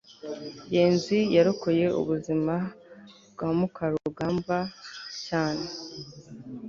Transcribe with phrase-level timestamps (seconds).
[0.65, 2.55] ngenzi yarokoye ubuzima
[3.33, 4.57] bwa mukarugambwa
[5.27, 5.65] cyane